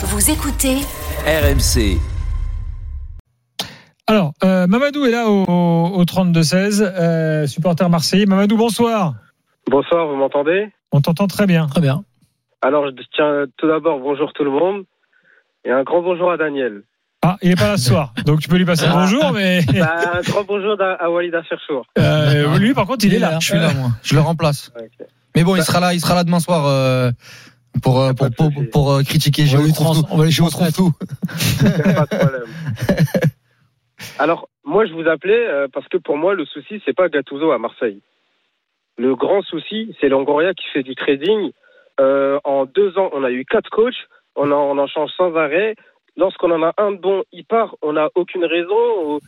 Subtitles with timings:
[0.00, 0.76] Vous écoutez
[1.26, 1.98] RMC.
[4.06, 8.26] Alors, euh, Mamadou est là au, au 32-16, euh, supporter marseillais.
[8.26, 9.14] Mamadou, bonsoir.
[9.70, 10.68] Bonsoir, vous m'entendez?
[10.92, 11.66] On t'entend très bien.
[11.66, 12.04] Très bien.
[12.62, 14.84] Alors, je tiens tout d'abord bonjour tout le monde
[15.64, 16.82] et un grand bonjour à Daniel.
[17.22, 19.62] Ah, il est pas là ce soir, donc tu peux lui passer le bonjour, mais
[19.76, 21.84] Bah, un grand bonjour à, à Walid Acherchour.
[21.98, 23.38] euh, lui, par contre, il, est là.
[23.40, 23.90] Je suis là, moi.
[24.04, 24.72] Je le remplace.
[25.34, 27.10] Mais bon, il sera là, il sera là demain soir euh,
[27.82, 29.42] pour, euh, pour, pour, euh, critiquer.
[29.42, 30.06] On va Géo tout.
[30.10, 30.76] on va lui Géo transmettre.
[30.76, 30.92] tout.
[31.62, 32.44] Pas de problème.
[34.18, 37.50] Alors, moi, je vous appelais euh, parce que pour moi, le souci, c'est pas Gattuso
[37.50, 38.00] à Marseille.
[38.96, 41.50] Le grand souci, c'est Longoria qui fait du trading.
[42.00, 43.94] Euh, en deux ans, on a eu quatre coachs,
[44.36, 45.74] on en, on en change sans arrêt.
[46.16, 49.20] Lorsqu'on en a un de bon, il part, on n'a aucune raison.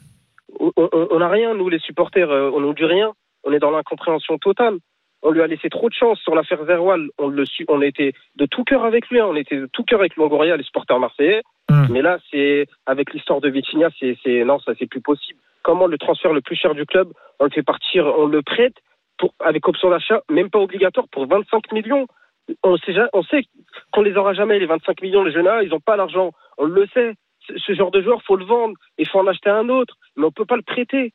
[0.58, 3.12] On- n'a rien, nous, les supporters, on nous dit rien.
[3.44, 4.78] On est dans l'incompréhension totale.
[5.22, 7.08] On lui a laissé trop de chance sur l'affaire Zerwal.
[7.18, 9.20] On, le su- on était de tout cœur avec lui.
[9.20, 9.26] hein.
[9.28, 11.42] On était de tout cœur avec Longoria, les supporters marseillais.
[11.70, 11.86] Hmm.
[11.90, 15.38] Mais là, c'est avec l'histoire de Vitinha, c'est c'est- non, ça c'est plus possible.
[15.62, 18.74] Comment le transfert le plus cher du club, on le fait partir, on le prête
[19.18, 22.06] pour avec option d'achat, même pas obligatoire pour 25 millions.
[22.64, 23.42] On sait, ja- on sait
[23.92, 25.22] qu'on les aura jamais les 25 millions.
[25.22, 26.32] Les jeunes là, ils n'ont pas l'argent.
[26.58, 27.12] On le sait.
[27.46, 28.74] Ce- Ce genre de joueur, faut le vendre.
[28.98, 31.12] Il faut en acheter un autre, mais on peut pas le prêter.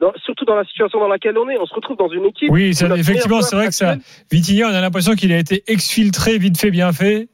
[0.00, 2.50] Dans- surtout dans la situation dans laquelle on est, on se retrouve dans une équipe.
[2.50, 3.96] Oui, ça- effectivement, c'est vrai que ça.
[4.30, 7.28] Vitinha, on a l'impression qu'il a été exfiltré, vite fait, bien fait.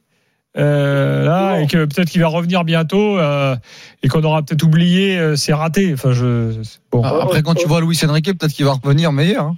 [0.57, 3.57] Euh, là, et que peut-être qu'il va revenir bientôt euh,
[4.05, 5.93] et qu'on aura peut-être oublié, euh, c'est raté.
[5.93, 6.53] Enfin, je
[6.93, 7.03] bon.
[7.05, 9.47] Ah, Après, quand tu vois Luis Enrique, peut-être qu'il va revenir meilleur.
[9.47, 9.57] hein.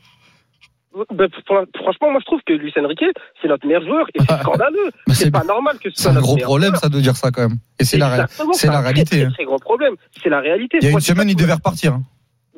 [1.13, 3.05] Ben, la- franchement, moi je trouve que Luis Enrique,
[3.43, 4.91] c'est notre meilleur joueur et c'est scandaleux.
[5.07, 6.81] Bah, c'est c'est pas normal que ce c'est soit un notre gros problème, joueur.
[6.81, 7.59] ça, de dire ça quand même.
[7.79, 9.05] Et c'est la, c'est la un réalité.
[9.05, 9.27] Très, hein.
[9.27, 9.95] très, très gros problème.
[10.23, 10.79] C'est la réalité.
[10.81, 11.93] Il y a une c'est semaine, il devait repartir.
[11.93, 12.03] hein.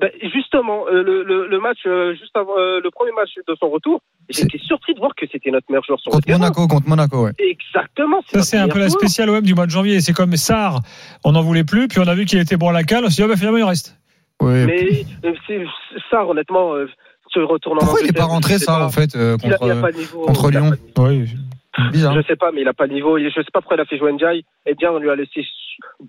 [0.01, 3.55] Ben, justement, euh, le, le, le match euh, juste avant euh, le premier match de
[3.59, 6.39] son retour, j'étais surpris de voir que c'était notre meilleur joueur sur le Contre terrain.
[6.39, 7.33] Monaco, contre Monaco, ouais.
[7.39, 8.21] Exactement.
[8.33, 10.01] Ça, c'est un peu la spéciale OM du mois de janvier.
[10.01, 10.81] C'est comme Sarr,
[11.25, 13.05] on n'en voulait plus, puis on a vu qu'il était bon à la cale.
[13.05, 13.99] On s'est dit, ah, bah, finalement, il reste.
[14.41, 14.67] Ouais.
[14.67, 15.05] Mais
[16.11, 16.75] ça, honnêtement,
[17.33, 18.85] se retourne en Pourquoi il n'est pas rentré, pas.
[18.85, 19.81] en fait, Il a, il a
[20.27, 20.71] contre, le Lyon.
[20.71, 21.03] le.
[21.03, 21.29] Oui.
[21.93, 22.15] Bizarre.
[22.15, 23.19] Je sais pas, mais il a pas le niveau.
[23.19, 24.45] Je sais pas pourquoi il a fait jouer Ndiaye.
[24.67, 25.45] Eh bien, on lui a laissé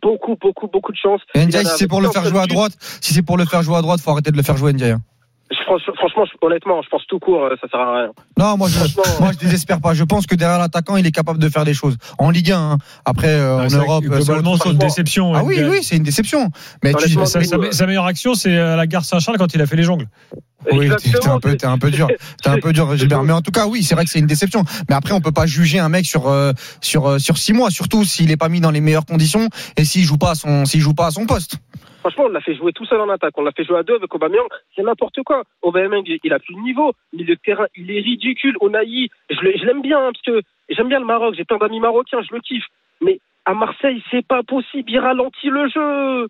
[0.01, 1.21] beaucoup, beaucoup, beaucoup de chance.
[1.35, 3.61] Et Ndiaye, si c'est pour le faire jouer à droite, si c'est pour le faire
[3.63, 4.91] jouer à droite, faut arrêter de le faire jouer Ndiaye.
[4.91, 5.01] hein.
[5.97, 8.11] Franchement, honnêtement, je pense tout court, euh, ça sert à rien.
[8.37, 8.79] Non, moi je,
[9.19, 9.93] moi je désespère pas.
[9.95, 11.97] Je pense que derrière l'attaquant, il est capable de faire des choses.
[12.19, 12.77] En Ligue 1, hein.
[13.05, 15.33] après euh, Ah, en Europe, euh, globalement, c'est une déception.
[15.33, 16.49] Ah oui, oui, c'est une déception.
[16.83, 19.65] Mais tu, Sa, sa- sa meilleure action, c'est à la gare Saint-Charles quand il a
[19.65, 20.07] fait les jongles.
[20.71, 22.07] Oui, t'es- un peu, t'es un peu dur,
[22.41, 23.23] t'es un peu dur, Gilbert.
[23.23, 24.63] Mais en tout cas, oui, c'est vrai que c'est une déception.
[24.89, 27.69] Mais après, on peut pas juger un mec sur euh, sur euh, sur six mois,
[27.69, 29.47] surtout s'il est pas mis dans les meilleures conditions
[29.77, 31.57] et s'il joue pas à son s'il joue pas à son poste.
[32.01, 33.33] Franchement, on l'a fait jouer tout seul en attaque.
[33.37, 34.47] On l'a fait jouer à deux avec Aubameyang.
[34.75, 35.43] C'est n'importe quoi.
[35.61, 36.93] Aubameyang, il- il a plus le niveau.
[37.11, 38.55] Milieu de terrain, il est ridicule.
[38.61, 41.35] Onaï, je le- je l'aime bien hein, parce que j'aime bien le Maroc.
[41.37, 42.63] J'ai plein d'amis marocains, je le kiffe.
[43.01, 44.89] Mais à Marseille, c'est pas possible.
[44.89, 46.27] Il ralentit le jeu.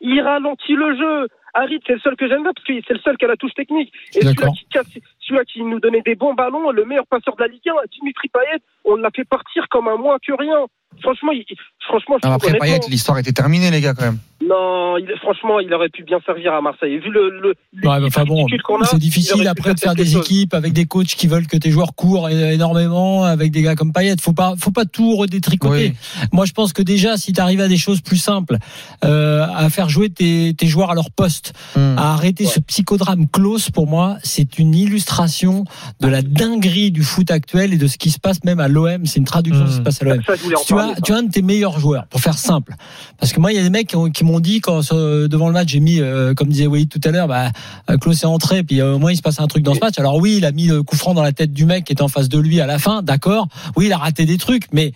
[0.00, 1.28] Il ralentit le jeu.
[1.54, 3.36] Harit, c'est le seul que j'aime bien parce que c'est le seul qui a la
[3.36, 3.90] touche technique.
[4.14, 7.48] Et celui-là qui, casse- qui nous donnait des bons ballons, le meilleur passeur de la
[7.48, 10.66] Ligue 1, Dimitri Payet, on l'a fait partir comme un moins que rien.
[11.00, 11.44] Franchement, il,
[11.80, 14.18] franchement, je après Payet, l'histoire était terminée, les gars, quand même.
[14.48, 16.98] Non, il, franchement, il aurait pu bien servir à Marseille.
[16.98, 19.74] Vu le, le Ouais, mais l'équipe enfin bon, ridicule qu'on a, c'est il difficile après
[19.74, 20.22] de faire des chose.
[20.24, 23.92] équipes avec des coachs qui veulent que tes joueurs courent énormément, avec des gars comme
[23.92, 24.14] Payet.
[24.20, 25.92] Faut pas, faut pas tout redétricoter.
[26.20, 26.26] Oui.
[26.32, 28.56] Moi, je pense que déjà, si tu arrives à des choses plus simples,
[29.04, 31.96] euh, à faire jouer tes, tes joueurs à leur poste, Hmm.
[31.98, 32.50] à arrêter Ouais.
[32.50, 35.64] ce psychodrame close, pour moi, c'est une illustration
[36.00, 39.04] de la dinguerie du foot actuel et de ce qui se passe même à l'OM.
[39.06, 40.18] C'est une traduction de ce qui se passe à l'OM.
[40.20, 41.00] Tu parler, as, ça.
[41.02, 42.74] tu as un de tes meilleurs joueurs, pour faire simple.
[43.18, 45.28] Parce que moi, il y a des mecs qui ont- qui m'ont dit, quand euh,
[45.28, 47.50] devant le match, j'ai mis, euh, comme disait Wade tout à l'heure, bah,
[47.90, 49.80] euh, Klaus est entré, puis euh, au moins il se passe un truc dans ce
[49.80, 49.98] match.
[49.98, 52.02] Alors oui, il a mis le coup franc dans la tête du mec qui était
[52.02, 53.48] en face de lui à la fin, d'accord.
[53.76, 54.92] Oui, il a raté des trucs, mais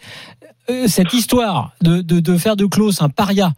[0.70, 3.52] euh, cette histoire de, de, de faire de Klaus un paria,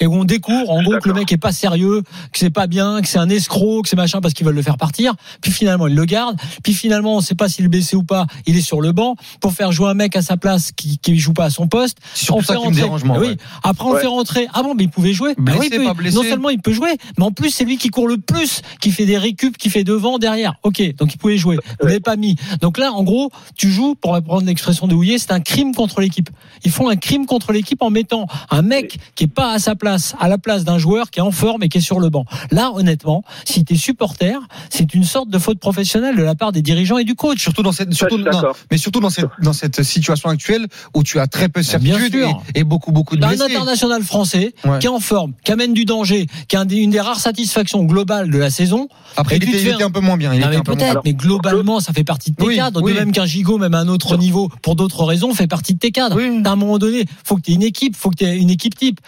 [0.00, 2.66] et où on découvre en gros que le mec est pas sérieux, que c'est pas
[2.66, 5.14] bien, que c'est un escroc, que c'est machin parce qu'ils veulent le faire partir.
[5.40, 6.36] Puis finalement, il le garde.
[6.62, 8.26] Puis finalement, on sait pas s'il est blessé ou pas.
[8.46, 11.18] Il est sur le banc pour faire jouer un mec à sa place qui qui
[11.18, 11.98] joue pas à son poste.
[12.14, 13.18] C'est On ça fait rentrer- dérange, moi.
[13.18, 13.28] Oui.
[13.28, 13.36] ouais.
[13.62, 14.00] Après, on Ouais.
[14.00, 14.46] fait rentrer.
[14.54, 15.34] Ah bon, mais il pouvait jouer.
[15.38, 16.16] Bah Blessé, oui, il peut- pas blessé.
[16.16, 18.90] Non seulement il peut jouer, mais en plus c'est lui qui court le plus, qui
[18.90, 20.54] fait des récup, qui fait devant, derrière.
[20.62, 21.56] Ok, donc il pouvait jouer.
[21.80, 22.36] Vous l'avez pas mis.
[22.60, 26.00] Donc là, en gros, tu joues, pour reprendre l'expression de Houillet, c'est un crime contre
[26.00, 26.30] l'équipe.
[26.64, 29.74] Ils font un crime contre l'équipe en mettant un mec qui est pas à sa
[29.74, 31.98] place place à la place d'un joueur qui est en forme et qui est sur
[32.00, 32.24] le banc.
[32.50, 34.38] Là, honnêtement, si tu es supporter,
[34.70, 37.40] c'est une sorte de faute professionnelle de la part des dirigeants et du coach.
[37.40, 41.18] Surtout dans cette, surtout, non, mais surtout dans cette, dans cette situation actuelle où tu
[41.18, 43.54] as très peu de bien certitude et, et beaucoup, beaucoup de T'as un blessés.
[43.54, 44.78] international français Ouais.
[44.78, 47.82] qui est en forme, qui amène du danger, qui a un une des rares satisfactions
[47.84, 48.88] globales de la saison.
[49.16, 50.34] Après, il était, il fais était un- un peu moins bien.
[50.34, 52.56] Il Non, était mais un moins peut-être, mais globalement, ça fait partie de tes Oui,
[52.56, 52.82] cadres.
[52.82, 52.92] oui.
[52.92, 55.78] De même qu'un gigot, même à un autre niveau, pour d'autres raisons, fait partie de
[55.78, 56.16] tes cadres.
[56.16, 56.42] Oui.
[56.44, 58.50] À un moment donné, faut que tu aies une équipe, faut que tu aies une
[58.50, 59.00] équipe type.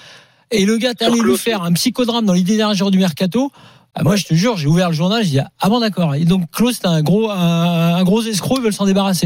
[0.51, 3.51] Et le gars, Sur allé lui faire un psychodrame dans l'idée d'un jour du mercato.
[3.95, 6.15] Ah, moi, je te jure, j'ai ouvert le journal, j'ai dit, ah bon, d'accord.
[6.15, 9.19] Et donc, Klaus, c'est un gros, un, un gros escroc, ils veulent s'en débarrasser.